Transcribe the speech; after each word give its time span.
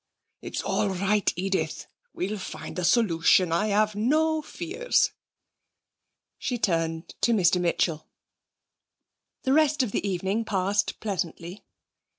It's 0.41 0.63
all 0.63 0.89
right, 0.89 1.31
Edith. 1.35 1.85
We'll 2.11 2.39
find 2.39 2.79
a 2.79 2.83
solution, 2.83 3.51
I 3.51 3.67
have 3.67 3.93
no 3.93 4.41
fears.' 4.41 5.11
She 6.39 6.57
turned 6.57 7.09
to 7.21 7.33
Mr 7.33 7.61
Mitchell. 7.61 8.07
The 9.43 9.53
rest 9.53 9.83
of 9.83 9.91
the 9.91 10.03
evening 10.03 10.43
passed 10.43 10.99
pleasantly. 11.01 11.63